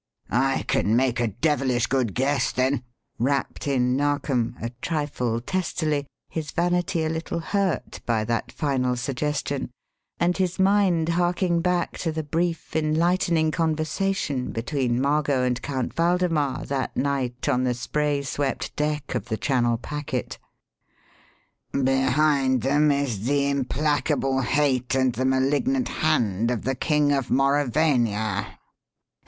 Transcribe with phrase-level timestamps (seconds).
[0.31, 2.81] "I can make a devilish good guess, then,"
[3.19, 9.69] rapped in Narkom, a trifle testily, his vanity a little hurt by that final suggestion,
[10.19, 16.65] and his mind harking back to the brief enlightening conversation between Margot and Count Waldemar
[16.65, 20.39] that night on the spray swept deck of the Channel packet.
[21.73, 28.57] "Behind them is 'the implacable hate and the malignant hand' of the King of Mauravania!"